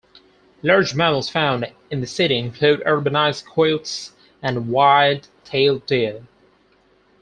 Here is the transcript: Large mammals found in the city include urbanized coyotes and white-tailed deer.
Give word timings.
Large 0.63 0.95
mammals 0.95 1.29
found 1.29 1.71
in 1.91 2.01
the 2.01 2.07
city 2.07 2.39
include 2.39 2.81
urbanized 2.87 3.45
coyotes 3.45 4.13
and 4.41 4.69
white-tailed 4.69 5.85
deer. 5.85 6.25